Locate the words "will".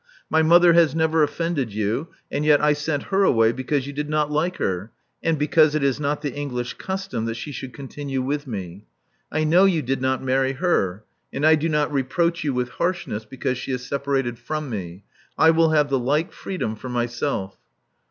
15.51-15.69